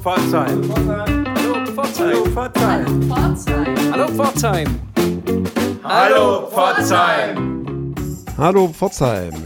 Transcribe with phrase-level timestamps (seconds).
[0.00, 0.62] Pforzheim.
[1.36, 2.14] Hallo Pforzheim.
[2.14, 3.92] Hallo Pforzheim.
[3.92, 4.68] Hallo Pforzheim.
[5.84, 7.49] Hallo Pforzheim,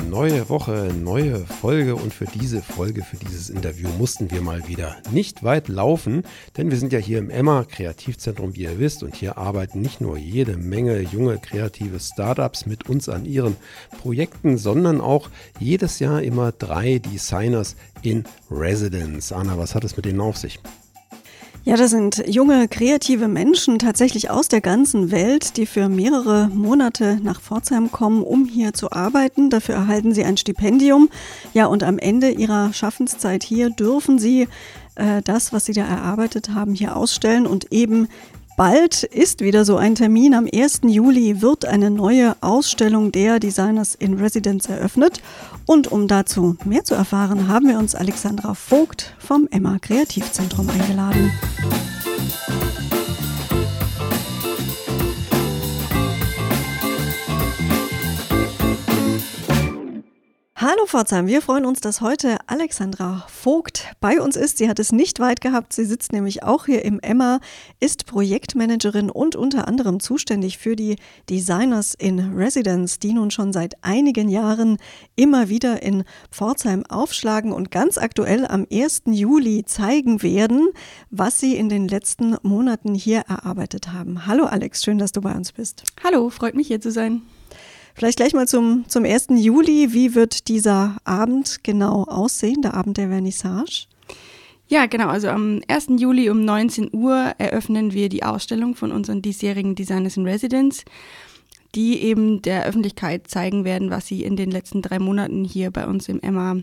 [0.09, 4.95] neue Woche, neue Folge und für diese Folge, für dieses Interview mussten wir mal wieder
[5.11, 6.23] nicht weit laufen,
[6.57, 10.01] denn wir sind ja hier im Emma Kreativzentrum, wie ihr wisst, und hier arbeiten nicht
[10.01, 13.57] nur jede Menge junge kreative Startups mit uns an ihren
[14.01, 19.33] Projekten, sondern auch jedes Jahr immer drei Designers in Residence.
[19.33, 20.61] Anna, was hat es mit denen auf sich?
[21.67, 27.19] Ja, das sind junge, kreative Menschen tatsächlich aus der ganzen Welt, die für mehrere Monate
[27.23, 29.49] nach Pforzheim kommen, um hier zu arbeiten.
[29.49, 31.09] Dafür erhalten sie ein Stipendium.
[31.55, 34.47] Ja, und am Ende ihrer Schaffenszeit hier dürfen sie
[34.97, 38.09] äh, das, was sie da erarbeitet haben, hier ausstellen und eben
[38.57, 40.33] Bald ist wieder so ein Termin.
[40.33, 40.83] Am 1.
[40.85, 45.21] Juli wird eine neue Ausstellung der Designers in Residence eröffnet.
[45.67, 51.33] Und um dazu mehr zu erfahren, haben wir uns Alexandra Vogt vom Emma Kreativzentrum eingeladen.
[60.67, 64.57] Hallo Pforzheim, wir freuen uns, dass heute Alexandra Vogt bei uns ist.
[64.57, 65.75] Sie hat es nicht weit gehabt.
[65.75, 67.41] Sie sitzt nämlich auch hier im Emma,
[67.81, 70.97] ist Projektmanagerin und unter anderem zuständig für die
[71.29, 74.79] Designers in Residence, die nun schon seit einigen Jahren
[75.17, 79.03] immer wieder in Pforzheim aufschlagen und ganz aktuell am 1.
[79.09, 80.71] Juli zeigen werden,
[81.11, 84.27] was sie in den letzten Monaten hier erarbeitet haben.
[84.27, 85.83] Hallo Alex, schön, dass du bei uns bist.
[86.03, 87.21] Hallo, freut mich hier zu sein.
[87.95, 89.29] Vielleicht gleich mal zum, zum 1.
[89.37, 89.93] Juli.
[89.93, 93.87] Wie wird dieser Abend genau aussehen, der Abend der Vernissage?
[94.67, 95.09] Ja, genau.
[95.09, 95.89] Also am 1.
[95.99, 100.85] Juli um 19 Uhr eröffnen wir die Ausstellung von unseren diesjährigen Designers in Residence,
[101.77, 105.87] die eben der Öffentlichkeit zeigen werden, was sie in den letzten drei Monaten hier bei
[105.87, 106.57] uns im Emma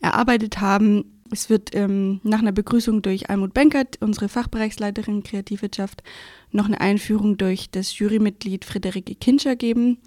[0.00, 1.04] erarbeitet haben.
[1.32, 6.02] Es wird ähm, nach einer Begrüßung durch Almut Benkert, unsere Fachbereichsleiterin Kreativwirtschaft,
[6.50, 9.98] noch eine Einführung durch das Jurymitglied Friederike Kinscher geben.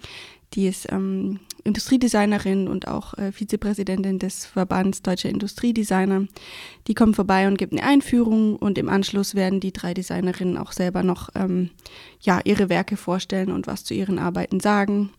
[0.54, 6.26] Die ist ähm, Industriedesignerin und auch äh, Vizepräsidentin des Verbands Deutscher Industriedesigner.
[6.86, 10.72] Die kommt vorbei und gibt eine Einführung und im Anschluss werden die drei Designerinnen auch
[10.72, 11.70] selber noch ähm,
[12.20, 15.10] ja, ihre Werke vorstellen und was zu ihren Arbeiten sagen.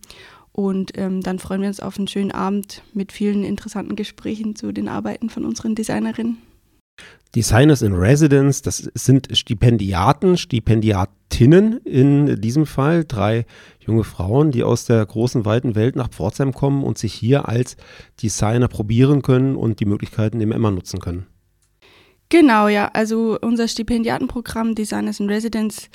[0.54, 4.72] Und ähm, dann freuen wir uns auf einen schönen Abend mit vielen interessanten Gesprächen zu
[4.72, 6.38] den Arbeiten von unseren Designerinnen.
[7.36, 10.38] Designers in Residence, das sind Stipendiaten,
[11.36, 13.46] Stipendiatinnen in diesem Fall, drei
[13.80, 17.76] junge Frauen, die aus der großen, weiten Welt nach Pforzheim kommen und sich hier als
[18.22, 21.28] Designer probieren können und die Möglichkeiten im Emma nutzen können.
[22.30, 22.90] Genau, ja.
[22.94, 25.90] Also unser Stipendiatenprogramm Designers in Residence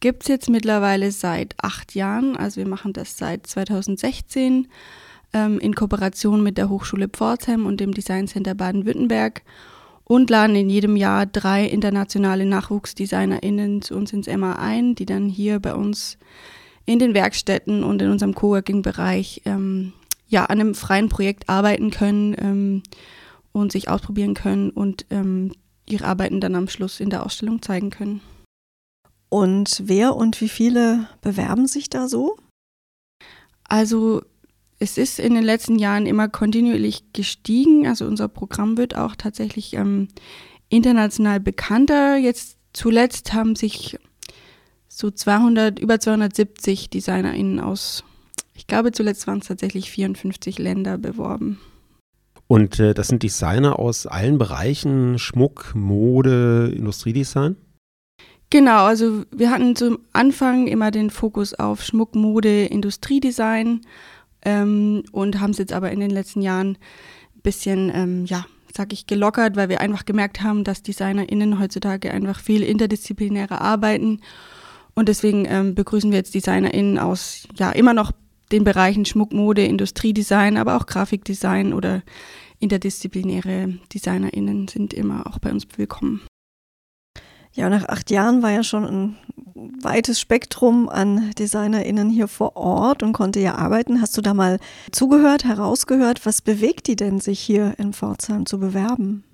[0.00, 2.36] gibt es jetzt mittlerweile seit acht Jahren.
[2.36, 4.66] Also wir machen das seit 2016
[5.32, 9.42] ähm, in Kooperation mit der Hochschule Pforzheim und dem Design Center Baden-Württemberg
[10.10, 15.28] und laden in jedem Jahr drei internationale NachwuchsdesignerInnen zu uns ins MA ein, die dann
[15.28, 16.18] hier bei uns
[16.84, 19.92] in den Werkstätten und in unserem Coworking-Bereich ähm,
[20.26, 22.82] ja, an einem freien Projekt arbeiten können ähm,
[23.52, 25.52] und sich ausprobieren können und ähm,
[25.88, 28.20] ihre Arbeiten dann am Schluss in der Ausstellung zeigen können.
[29.28, 32.36] Und wer und wie viele bewerben sich da so?
[33.62, 34.22] Also
[34.80, 37.86] es ist in den letzten Jahren immer kontinuierlich gestiegen.
[37.86, 40.08] Also unser Programm wird auch tatsächlich ähm,
[40.70, 42.16] international bekannter.
[42.16, 43.98] Jetzt zuletzt haben sich
[44.88, 48.04] so 200, über 270 DesignerInnen aus,
[48.54, 51.60] ich glaube zuletzt waren es tatsächlich 54 Länder beworben.
[52.46, 57.56] Und äh, das sind Designer aus allen Bereichen, Schmuck, Mode, Industriedesign?
[58.48, 63.82] Genau, also wir hatten zum Anfang immer den Fokus auf Schmuck, Mode, Industriedesign
[64.44, 66.78] ähm, und haben es jetzt aber in den letzten Jahren
[67.36, 72.10] ein bisschen, ähm, ja, sag ich, gelockert, weil wir einfach gemerkt haben, dass DesignerInnen heutzutage
[72.10, 74.20] einfach viel interdisziplinärer arbeiten.
[74.94, 78.12] Und deswegen ähm, begrüßen wir jetzt DesignerInnen aus, ja, immer noch
[78.52, 82.02] den Bereichen Schmuck, Mode, Industriedesign, aber auch Grafikdesign oder
[82.58, 86.20] interdisziplinäre DesignerInnen sind immer auch bei uns willkommen.
[87.52, 89.16] Ja, nach acht Jahren war ja schon ein
[89.82, 94.00] weites Spektrum an DesignerInnen hier vor Ort und konnte ja arbeiten.
[94.00, 94.58] Hast du da mal
[94.92, 96.24] zugehört, herausgehört?
[96.24, 99.24] Was bewegt die denn, sich hier in Pforzheim zu bewerben?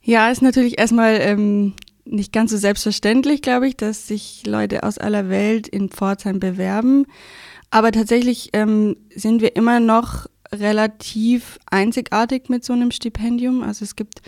[0.00, 1.74] Ja, ist natürlich erstmal ähm,
[2.04, 7.06] nicht ganz so selbstverständlich, glaube ich, dass sich Leute aus aller Welt in Pforzheim bewerben.
[7.70, 13.62] Aber tatsächlich ähm, sind wir immer noch relativ einzigartig mit so einem Stipendium.
[13.62, 14.22] Also es gibt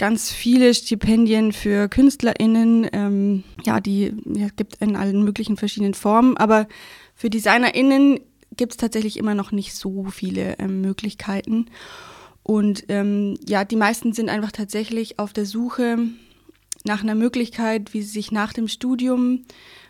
[0.00, 6.38] ganz viele Stipendien für KünstlerInnen, ähm, ja, die ja, gibt in allen möglichen verschiedenen Formen,
[6.38, 6.68] aber
[7.14, 8.18] für DesignerInnen
[8.56, 11.66] gibt es tatsächlich immer noch nicht so viele ähm, Möglichkeiten.
[12.42, 15.98] Und ähm, ja, die meisten sind einfach tatsächlich auf der Suche
[16.84, 19.42] nach einer Möglichkeit, wie sie sich nach dem Studium,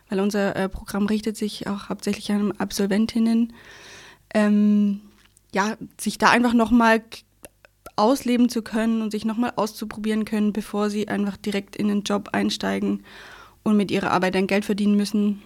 [0.09, 3.53] weil unser äh, Programm richtet sich auch hauptsächlich an Absolventinnen,
[4.35, 5.03] ähm,
[5.55, 7.01] ja, sich da einfach nochmal
[8.01, 12.31] ausleben zu können und sich nochmal auszuprobieren können, bevor sie einfach direkt in den Job
[12.33, 13.05] einsteigen
[13.63, 15.43] und mit ihrer Arbeit dann Geld verdienen müssen,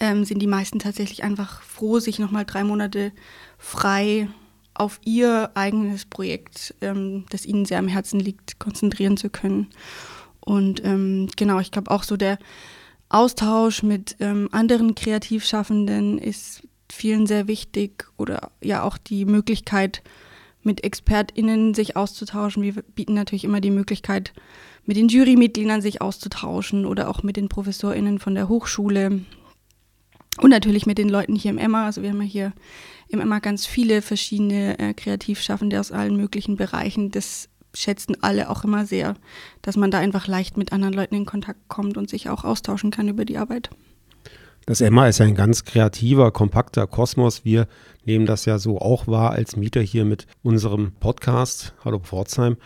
[0.00, 3.12] ähm, sind die meisten tatsächlich einfach froh, sich nochmal drei Monate
[3.58, 4.28] frei
[4.74, 9.68] auf ihr eigenes Projekt, ähm, das ihnen sehr am Herzen liegt, konzentrieren zu können.
[10.40, 12.38] Und ähm, genau, ich glaube auch so der
[13.08, 20.02] Austausch mit ähm, anderen Kreativschaffenden ist vielen sehr wichtig oder ja auch die Möglichkeit,
[20.62, 22.62] mit ExpertInnen sich auszutauschen.
[22.62, 24.32] Wir bieten natürlich immer die Möglichkeit,
[24.84, 29.22] mit den Jurymitgliedern sich auszutauschen oder auch mit den ProfessorInnen von der Hochschule
[30.38, 31.86] und natürlich mit den Leuten hier im Emma.
[31.86, 32.52] Also wir haben ja hier
[33.08, 37.10] im Emma ganz viele verschiedene äh, Kreativschaffende aus allen möglichen Bereichen.
[37.10, 39.14] Das schätzen alle auch immer sehr,
[39.62, 42.90] dass man da einfach leicht mit anderen Leuten in Kontakt kommt und sich auch austauschen
[42.90, 43.70] kann über die Arbeit.
[44.66, 47.44] Das Emma ist ein ganz kreativer, kompakter Kosmos.
[47.44, 47.66] Wir
[48.04, 51.74] nehmen das ja so auch wahr als Mieter hier mit unserem Podcast.
[51.84, 52.56] Hallo Pforzheim.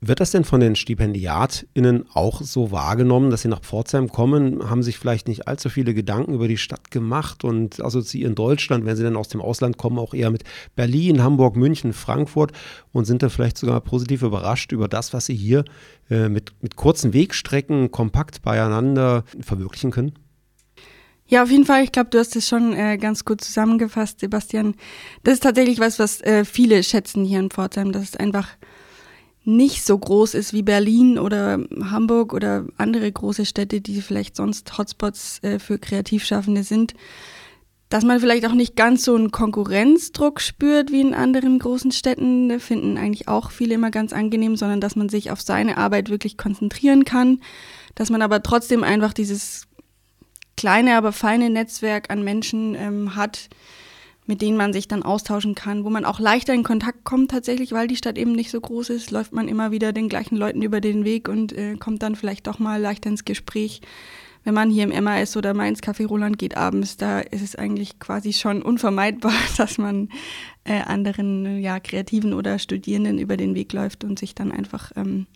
[0.00, 4.84] Wird das denn von den StipendiatInnen auch so wahrgenommen, dass sie nach Pforzheim kommen, haben
[4.84, 9.02] sich vielleicht nicht allzu viele Gedanken über die Stadt gemacht und assoziieren Deutschland, wenn sie
[9.02, 10.44] dann aus dem Ausland kommen, auch eher mit
[10.76, 12.52] Berlin, Hamburg, München, Frankfurt
[12.92, 15.64] und sind dann vielleicht sogar positiv überrascht über das, was sie hier
[16.10, 20.12] äh, mit, mit kurzen Wegstrecken kompakt beieinander verwirklichen können?
[21.30, 21.84] Ja, auf jeden Fall.
[21.84, 24.74] Ich glaube, du hast es schon äh, ganz gut zusammengefasst, Sebastian.
[25.24, 28.48] Das ist tatsächlich was, was äh, viele schätzen hier in Pforzheim, dass es einfach
[29.44, 34.78] nicht so groß ist wie Berlin oder Hamburg oder andere große Städte, die vielleicht sonst
[34.78, 36.94] Hotspots äh, für Kreativschaffende sind,
[37.90, 42.58] dass man vielleicht auch nicht ganz so einen Konkurrenzdruck spürt wie in anderen großen Städten,
[42.58, 46.38] finden eigentlich auch viele immer ganz angenehm, sondern dass man sich auf seine Arbeit wirklich
[46.38, 47.40] konzentrieren kann,
[47.94, 49.67] dass man aber trotzdem einfach dieses
[50.58, 53.48] kleine, aber feine Netzwerk an Menschen ähm, hat,
[54.26, 57.72] mit denen man sich dann austauschen kann, wo man auch leichter in Kontakt kommt tatsächlich,
[57.72, 60.60] weil die Stadt eben nicht so groß ist, läuft man immer wieder den gleichen Leuten
[60.60, 63.80] über den Weg und äh, kommt dann vielleicht doch mal leichter ins Gespräch.
[64.42, 68.00] Wenn man hier im MAS oder Mainz Café Roland geht abends, da ist es eigentlich
[68.00, 70.08] quasi schon unvermeidbar, dass man
[70.64, 75.26] äh, anderen ja, Kreativen oder Studierenden über den Weg läuft und sich dann einfach ähm,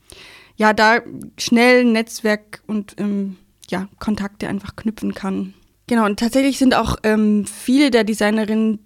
[0.56, 1.00] ja da
[1.38, 3.36] schnell Netzwerk und ähm,
[3.72, 5.54] ja, Kontakte einfach knüpfen kann.
[5.88, 8.78] Genau, und tatsächlich sind auch ähm, viele der Designerinnen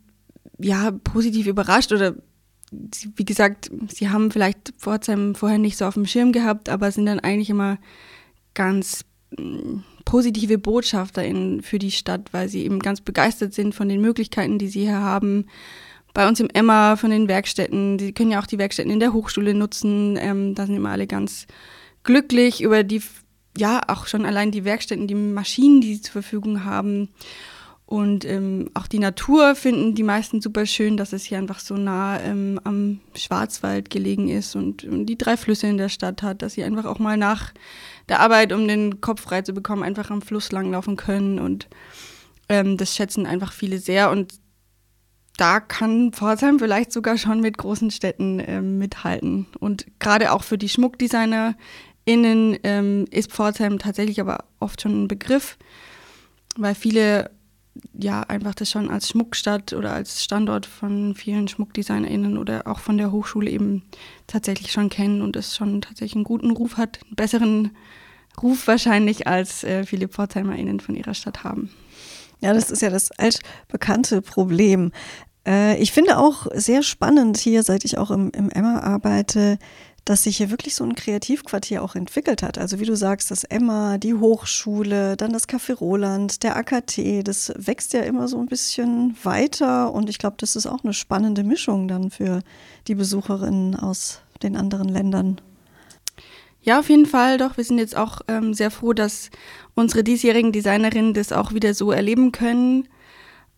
[0.58, 2.14] ja positiv überrascht oder
[2.72, 7.06] wie gesagt, sie haben vielleicht Pforzheim vorher nicht so auf dem Schirm gehabt, aber sind
[7.06, 7.78] dann eigentlich immer
[8.54, 9.04] ganz
[9.38, 14.58] mm, positive BotschafterInnen für die Stadt, weil sie eben ganz begeistert sind von den Möglichkeiten,
[14.58, 15.46] die sie hier haben.
[16.12, 19.12] Bei uns im Emma von den Werkstätten, sie können ja auch die Werkstätten in der
[19.12, 21.46] Hochschule nutzen, ähm, da sind immer alle ganz
[22.02, 23.02] glücklich über die
[23.56, 27.08] ja, auch schon allein die Werkstätten, die Maschinen, die sie zur Verfügung haben.
[27.86, 31.76] Und ähm, auch die Natur finden die meisten super schön, dass es hier einfach so
[31.76, 36.42] nah ähm, am Schwarzwald gelegen ist und, und, die drei Flüsse in der Stadt hat,
[36.42, 37.52] dass sie einfach auch mal nach
[38.08, 41.38] der Arbeit, um den Kopf frei zu bekommen, einfach am Fluss langlaufen können.
[41.38, 41.68] Und
[42.48, 44.10] ähm, das schätzen einfach viele sehr.
[44.10, 44.34] Und
[45.36, 49.46] da kann Pforzheim vielleicht sogar schon mit großen Städten ähm, mithalten.
[49.60, 51.54] Und gerade auch für die Schmuckdesigner
[52.06, 55.58] innen ähm, ist Pforzheim tatsächlich aber oft schon ein Begriff,
[56.56, 57.30] weil viele
[57.92, 62.96] ja einfach das schon als Schmuckstadt oder als Standort von vielen SchmuckdesignerInnen oder auch von
[62.96, 63.82] der Hochschule eben
[64.26, 67.76] tatsächlich schon kennen und es schon tatsächlich einen guten Ruf hat, einen besseren
[68.42, 71.70] Ruf wahrscheinlich, als äh, viele PforzheimerInnen von ihrer Stadt haben.
[72.40, 74.92] Ja, das ist ja das altbekannte Problem.
[75.46, 79.58] Äh, ich finde auch sehr spannend hier, seit ich auch im, im Emma arbeite,
[80.06, 82.58] dass sich hier wirklich so ein Kreativquartier auch entwickelt hat.
[82.58, 87.52] Also wie du sagst, das Emma, die Hochschule, dann das Café Roland, der AKT, das
[87.56, 91.42] wächst ja immer so ein bisschen weiter und ich glaube, das ist auch eine spannende
[91.42, 92.42] Mischung dann für
[92.86, 95.40] die Besucherinnen aus den anderen Ländern.
[96.62, 97.56] Ja, auf jeden Fall doch.
[97.56, 99.30] Wir sind jetzt auch ähm, sehr froh, dass
[99.74, 102.86] unsere diesjährigen Designerinnen das auch wieder so erleben können.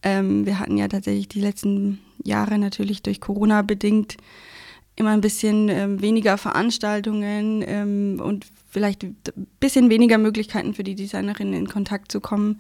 [0.02, 4.16] Ähm, wir hatten ja tatsächlich die letzten Jahre natürlich durch Corona bedingt
[4.98, 9.16] immer ein bisschen ähm, weniger Veranstaltungen ähm, und vielleicht ein
[9.60, 12.58] bisschen weniger Möglichkeiten für die Designerinnen in Kontakt zu kommen.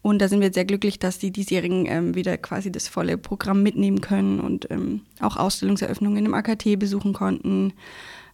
[0.00, 3.62] Und da sind wir sehr glücklich, dass die diesjährigen ähm, wieder quasi das volle Programm
[3.62, 7.72] mitnehmen können und ähm, auch Ausstellungseröffnungen im AKT besuchen konnten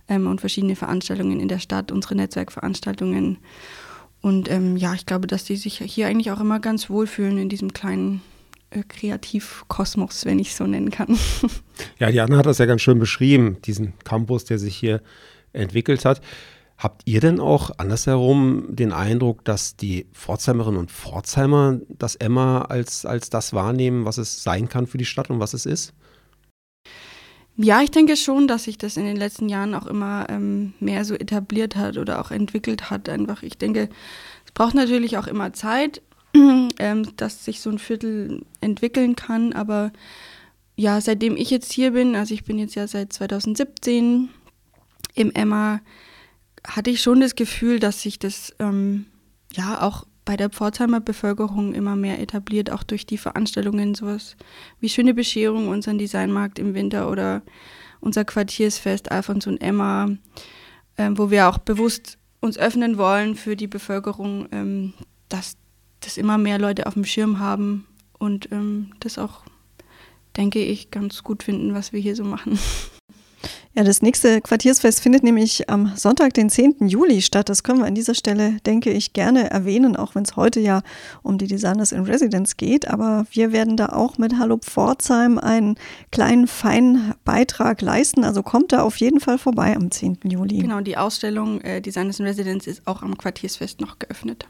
[0.08, 3.38] ähm, und verschiedene Veranstaltungen in der Stadt, unsere Netzwerkveranstaltungen.
[4.20, 7.48] Und ähm, ja, ich glaube, dass die sich hier eigentlich auch immer ganz wohlfühlen in
[7.48, 8.22] diesem kleinen
[8.88, 11.18] Kreativkosmos, wenn ich es so nennen kann.
[12.00, 15.00] Ja, die Anna hat das ja ganz schön beschrieben, diesen Campus, der sich hier
[15.52, 16.20] entwickelt hat.
[16.76, 23.06] Habt ihr denn auch andersherum den Eindruck, dass die Pforzheimerinnen und Pforzheimer das Emma als,
[23.06, 25.92] als das wahrnehmen, was es sein kann für die Stadt und was es ist?
[27.56, 31.04] Ja, ich denke schon, dass sich das in den letzten Jahren auch immer ähm, mehr
[31.04, 33.08] so etabliert hat oder auch entwickelt hat.
[33.08, 33.88] Einfach, ich denke,
[34.46, 36.00] es braucht natürlich auch immer Zeit,
[36.78, 39.52] ähm, dass sich so ein Viertel entwickeln kann.
[39.52, 39.92] Aber
[40.76, 44.28] ja, seitdem ich jetzt hier bin, also ich bin jetzt ja seit 2017
[45.14, 45.80] im Emma,
[46.66, 49.06] hatte ich schon das Gefühl, dass sich das ähm,
[49.52, 54.36] ja auch bei der Pforzheimer Bevölkerung immer mehr etabliert, auch durch die Veranstaltungen, sowas
[54.78, 57.42] wie Schöne Bescherung, unseren Designmarkt im Winter oder
[58.00, 60.10] unser Quartiersfest Alfons und Emma,
[60.98, 64.92] ähm, wo wir auch bewusst uns öffnen wollen für die Bevölkerung, ähm,
[65.30, 65.56] dass
[66.00, 67.86] das immer mehr Leute auf dem Schirm haben
[68.18, 69.42] und ähm, das auch,
[70.36, 72.58] denke ich, ganz gut finden, was wir hier so machen.
[73.78, 76.88] Ja, das nächste Quartiersfest findet nämlich am Sonntag, den 10.
[76.88, 77.48] Juli statt.
[77.48, 80.82] Das können wir an dieser Stelle, denke ich, gerne erwähnen, auch wenn es heute ja
[81.22, 82.88] um die Designers in Residence geht.
[82.88, 85.76] Aber wir werden da auch mit Hallo Pforzheim einen
[86.10, 88.24] kleinen, feinen Beitrag leisten.
[88.24, 90.18] Also kommt da auf jeden Fall vorbei am 10.
[90.24, 90.58] Juli.
[90.58, 94.48] Genau, die Ausstellung äh, Designers in Residence ist auch am Quartiersfest noch geöffnet.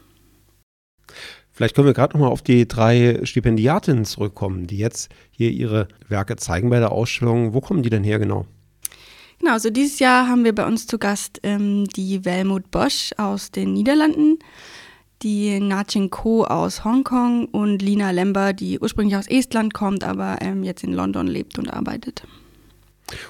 [1.59, 5.89] Vielleicht können wir gerade noch mal auf die drei Stipendiatinnen zurückkommen, die jetzt hier ihre
[6.07, 7.53] Werke zeigen bei der Ausstellung.
[7.53, 8.45] Wo kommen die denn her genau?
[9.39, 13.51] Genau, also dieses Jahr haben wir bei uns zu Gast ähm, die Welmut Bosch aus
[13.51, 14.39] den Niederlanden,
[15.21, 20.63] die Nachin Ko aus Hongkong und Lina Lember, die ursprünglich aus Estland kommt, aber ähm,
[20.63, 22.23] jetzt in London lebt und arbeitet.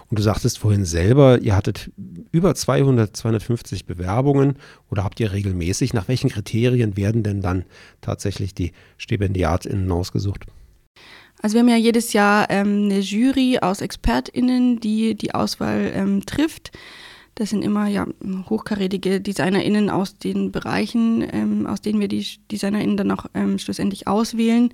[0.10, 1.92] Und du sagtest vorhin selber, ihr hattet
[2.32, 4.56] über 200, 250 Bewerbungen
[4.90, 7.66] oder habt ihr regelmäßig, nach welchen Kriterien werden denn dann
[8.02, 10.46] tatsächlich die StipendiatInnen ausgesucht?
[11.42, 16.26] Also wir haben ja jedes Jahr ähm, eine Jury aus ExpertInnen, die die Auswahl ähm,
[16.26, 16.72] trifft.
[17.36, 18.06] Das sind immer ja
[18.50, 24.08] hochkarätige DesignerInnen aus den Bereichen, ähm, aus denen wir die DesignerInnen dann auch ähm, schlussendlich
[24.08, 24.74] auswählen.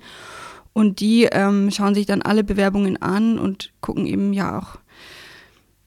[0.72, 4.78] Und die ähm, schauen sich dann alle Bewerbungen an und gucken eben ja auch,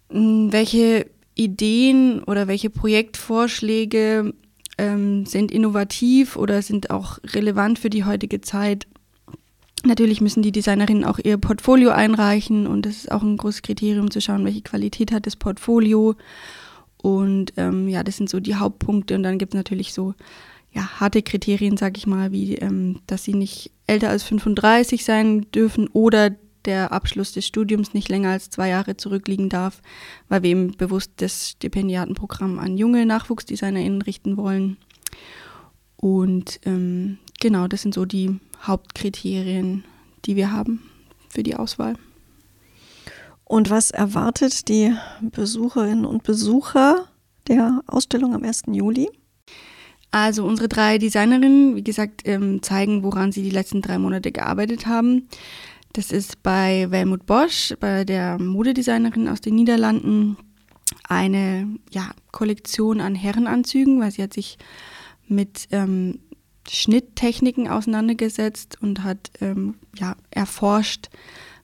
[0.10, 4.34] welche Ideen oder welche Projektvorschläge
[4.78, 8.88] ähm, sind innovativ oder sind auch relevant für die heutige Zeit
[9.86, 14.12] Natürlich müssen die Designerinnen auch ihr Portfolio einreichen und das ist auch ein großes Kriterium
[14.12, 16.16] zu schauen, welche Qualität hat das Portfolio.
[17.02, 19.16] Und ähm, ja, das sind so die Hauptpunkte.
[19.16, 20.16] Und dann gibt es natürlich so
[20.74, 25.50] ja, harte Kriterien, sag ich mal, wie ähm, dass sie nicht älter als 35 sein
[25.52, 26.32] dürfen oder
[26.66, 29.82] der Abschluss des Studiums nicht länger als zwei Jahre zurückliegen darf,
[30.28, 34.78] weil wir eben bewusst das Stipendiatenprogramm an junge NachwuchsdesignerInnen richten wollen.
[35.98, 39.84] Und ähm, genau, das sind so die Hauptkriterien,
[40.26, 40.82] die wir haben
[41.30, 41.96] für die Auswahl.
[43.44, 47.08] Und was erwartet die Besucherinnen und Besucher
[47.48, 48.64] der Ausstellung am 1.
[48.68, 49.10] Juli?
[50.12, 54.88] Also unsere drei Designerinnen, wie gesagt, ähm, zeigen, woran sie die letzten drei Monate gearbeitet
[54.88, 55.28] haben.
[55.94, 60.38] Das ist bei Welmut Bosch, bei der Modedesignerin aus den Niederlanden,
[61.08, 64.58] eine ja, Kollektion an Herrenanzügen, weil sie hat sich
[65.28, 66.20] mit ähm,
[66.68, 71.10] Schnitttechniken auseinandergesetzt und hat ähm, ja, erforscht,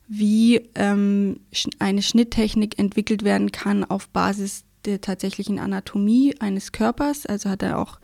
[0.08, 1.40] wie ähm,
[1.78, 7.26] eine Schnitttechnik entwickelt werden kann auf Basis der tatsächlichen Anatomie eines Körpers.
[7.26, 7.98] Also hat er auch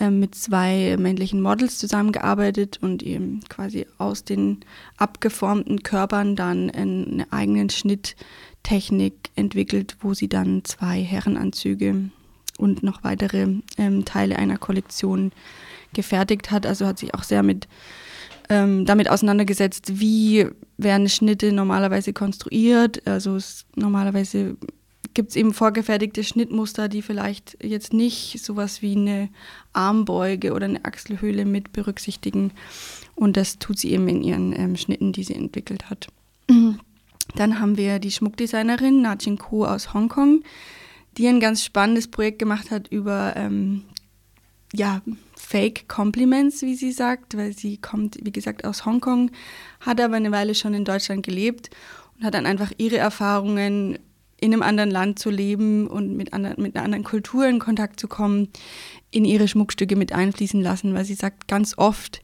[0.00, 4.60] mit zwei männlichen Models zusammengearbeitet und eben quasi aus den
[4.96, 12.10] abgeformten Körpern dann eine eigene Schnitttechnik entwickelt, wo sie dann zwei Herrenanzüge
[12.58, 15.32] und noch weitere ähm, Teile einer Kollektion
[15.94, 16.66] gefertigt hat.
[16.66, 17.68] Also hat sich auch sehr mit
[18.50, 23.06] ähm, damit auseinandergesetzt, wie werden Schnitte normalerweise konstruiert.
[23.06, 24.56] Also es, normalerweise
[25.18, 29.30] gibt es eben vorgefertigte Schnittmuster, die vielleicht jetzt nicht sowas wie eine
[29.72, 32.52] Armbeuge oder eine Achselhöhle mit berücksichtigen.
[33.16, 36.06] Und das tut sie eben in ihren ähm, Schnitten, die sie entwickelt hat.
[37.34, 40.44] Dann haben wir die Schmuckdesignerin Najin Ko aus Hongkong,
[41.16, 43.82] die ein ganz spannendes Projekt gemacht hat über ähm,
[44.72, 45.02] ja,
[45.36, 49.32] Fake Compliments, wie sie sagt, weil sie kommt, wie gesagt, aus Hongkong,
[49.80, 51.70] hat aber eine Weile schon in Deutschland gelebt
[52.16, 53.98] und hat dann einfach ihre Erfahrungen
[54.40, 57.98] in einem anderen Land zu leben und mit, anderen, mit einer anderen Kultur in Kontakt
[57.98, 58.48] zu kommen,
[59.10, 62.22] in ihre Schmuckstücke mit einfließen lassen, weil sie sagt, ganz oft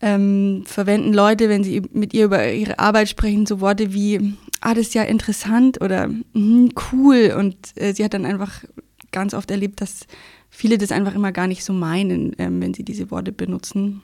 [0.00, 4.74] ähm, verwenden Leute, wenn sie mit ihr über ihre Arbeit sprechen, so Worte wie, ah,
[4.74, 7.34] das ist ja interessant oder mm, cool.
[7.38, 8.64] Und äh, sie hat dann einfach
[9.12, 10.06] ganz oft erlebt, dass
[10.50, 14.02] viele das einfach immer gar nicht so meinen, ähm, wenn sie diese Worte benutzen.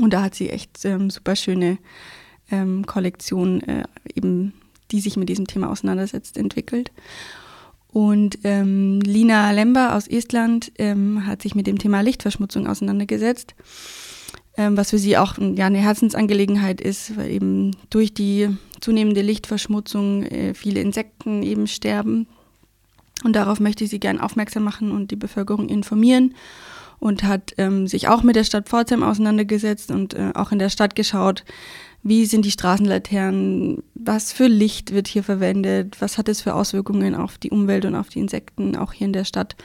[0.00, 1.78] Und da hat sie echt ähm, super schöne
[2.50, 4.54] ähm, Kollektionen, äh, eben,
[4.90, 6.90] die sich mit diesem Thema auseinandersetzt, entwickelt.
[7.96, 13.54] Und ähm, Lina Lember aus Estland ähm, hat sich mit dem Thema Lichtverschmutzung auseinandergesetzt,
[14.58, 18.50] ähm, was für sie auch ja, eine Herzensangelegenheit ist, weil eben durch die
[18.80, 22.26] zunehmende Lichtverschmutzung äh, viele Insekten eben sterben.
[23.24, 26.34] Und darauf möchte sie gern aufmerksam machen und die Bevölkerung informieren
[26.98, 30.70] und hat ähm, sich auch mit der Stadt Pforzheim auseinandergesetzt und äh, auch in der
[30.70, 31.44] Stadt geschaut,
[32.08, 37.14] wie sind die Straßenlaternen, was für Licht wird hier verwendet, was hat es für Auswirkungen
[37.16, 39.56] auf die Umwelt und auf die Insekten, auch hier in der Stadt.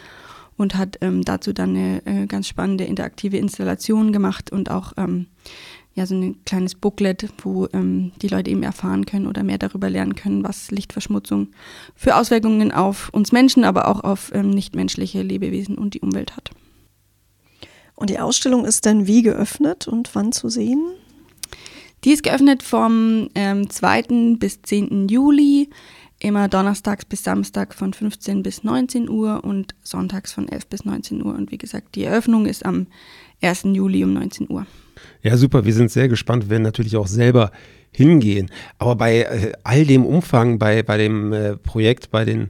[0.57, 5.27] Und hat ähm, dazu dann eine äh, ganz spannende interaktive Installation gemacht und auch ähm,
[5.95, 9.89] ja, so ein kleines Booklet, wo ähm, die Leute eben erfahren können oder mehr darüber
[9.89, 11.49] lernen können, was Lichtverschmutzung
[11.95, 16.51] für Auswirkungen auf uns Menschen, aber auch auf ähm, nichtmenschliche Lebewesen und die Umwelt hat.
[17.95, 20.81] Und die Ausstellung ist dann wie geöffnet und wann zu sehen?
[22.03, 24.35] Die ist geöffnet vom ähm, 2.
[24.39, 25.07] bis 10.
[25.07, 25.69] Juli,
[26.19, 31.23] immer donnerstags bis Samstag von 15 bis 19 Uhr und sonntags von 11 bis 19
[31.23, 31.35] Uhr.
[31.35, 32.87] Und wie gesagt, die Eröffnung ist am
[33.43, 33.65] 1.
[33.73, 34.65] Juli um 19 Uhr.
[35.21, 35.63] Ja, super.
[35.63, 36.49] Wir sind sehr gespannt.
[36.49, 37.51] Werden natürlich auch selber
[37.91, 38.49] hingehen.
[38.79, 42.49] Aber bei äh, all dem Umfang, bei, bei dem äh, Projekt, bei den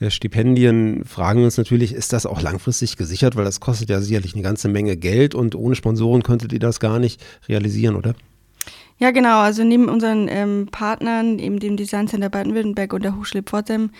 [0.00, 3.36] äh, Stipendien fragen wir uns natürlich, ist das auch langfristig gesichert?
[3.36, 6.80] Weil das kostet ja sicherlich eine ganze Menge Geld und ohne Sponsoren könntet ihr das
[6.80, 8.14] gar nicht realisieren, oder?
[8.98, 9.38] Ja, genau.
[9.38, 13.90] Also neben unseren ähm, Partnern, eben dem Design Center Baden-Württemberg und der Hochschule Pforzheim,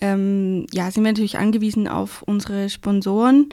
[0.00, 3.50] ähm, ja, sind wir natürlich angewiesen auf unsere Sponsoren.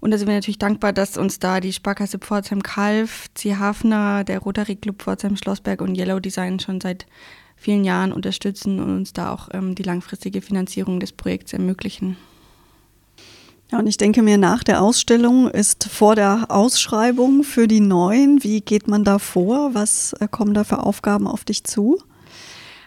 [0.00, 3.56] Und da sind wir natürlich dankbar, dass uns da die Sparkasse Pforzheim Kalf, C.
[3.56, 7.06] Hafner, der Rotary Club Pforzheim Schlossberg und Yellow Design schon seit
[7.56, 12.16] vielen Jahren unterstützen und uns da auch ähm, die langfristige Finanzierung des Projekts ermöglichen.
[13.70, 18.42] Ja, und ich denke mir, nach der Ausstellung ist vor der Ausschreibung für die neuen,
[18.42, 19.74] wie geht man da vor?
[19.74, 21.98] Was äh, kommen da für Aufgaben auf dich zu?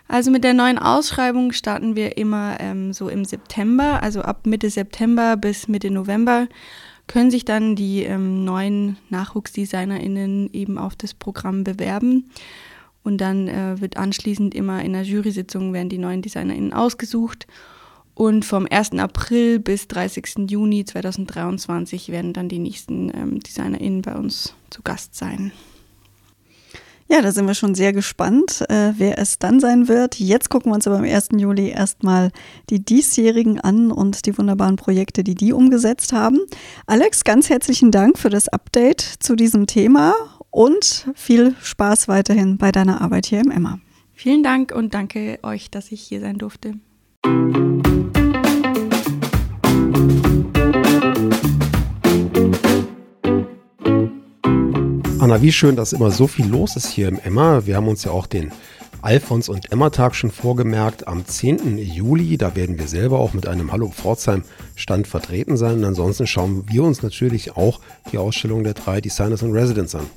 [0.08, 4.72] Also mit der neuen Ausschreibung starten wir immer ähm, so im September, also ab Mitte
[4.72, 6.48] September bis Mitte November
[7.08, 12.32] können sich dann die ähm, neuen NachwuchsdesignerInnen eben auf das Programm bewerben.
[13.04, 17.48] Und dann äh, wird anschließend immer in der Jury-Sitzung werden die neuen DesignerInnen ausgesucht
[18.16, 18.94] und vom 1.
[18.94, 20.50] April bis 30.
[20.50, 25.52] Juni 2023 werden dann die nächsten ähm, DesignerInnen bei uns zu Gast sein.
[27.12, 30.18] Ja, da sind wir schon sehr gespannt, äh, wer es dann sein wird.
[30.18, 31.30] Jetzt gucken wir uns aber am 1.
[31.36, 32.32] Juli erstmal
[32.70, 36.40] die diesjährigen an und die wunderbaren Projekte, die die umgesetzt haben.
[36.86, 40.14] Alex, ganz herzlichen Dank für das Update zu diesem Thema
[40.52, 43.80] und viel Spaß weiterhin bei deiner Arbeit hier im Emma.
[44.14, 46.76] Vielen Dank und danke euch, dass ich hier sein durfte.
[55.22, 57.68] Anna, wie schön, dass immer so viel los ist hier im Emma.
[57.68, 58.52] Wir haben uns ja auch den
[59.04, 61.78] Alfons und Emma-Tag schon vorgemerkt am 10.
[61.78, 62.40] Juli.
[62.40, 64.44] Da werden wir selber auch mit einem Hallo Pforzheim
[64.76, 65.76] Stand vertreten sein.
[65.76, 67.82] Und ansonsten schauen wir uns natürlich auch
[68.12, 70.08] die Ausstellung der drei Designers und Residents an.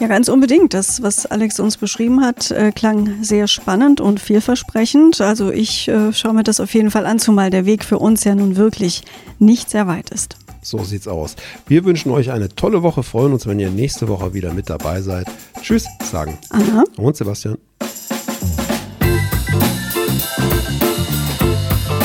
[0.00, 0.72] Ja, ganz unbedingt.
[0.72, 5.20] Das, was Alex uns beschrieben hat, äh, klang sehr spannend und vielversprechend.
[5.20, 8.24] Also ich äh, schaue mir das auf jeden Fall an, zumal der Weg für uns
[8.24, 9.02] ja nun wirklich
[9.38, 10.36] nicht sehr weit ist.
[10.62, 11.36] So sieht's aus.
[11.66, 15.00] Wir wünschen euch eine tolle Woche, freuen uns, wenn ihr nächste Woche wieder mit dabei
[15.00, 15.26] seid.
[15.62, 17.56] Tschüss, sagen Anna und Sebastian.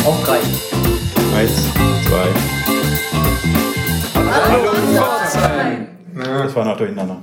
[0.06, 0.40] Auf drei.
[1.36, 1.52] Eins,
[2.08, 2.30] zwei.
[4.16, 5.88] Hallo, Pforzheim!
[6.16, 7.22] Das war noch durcheinander.